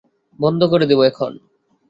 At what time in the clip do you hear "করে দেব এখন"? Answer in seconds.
0.63-1.31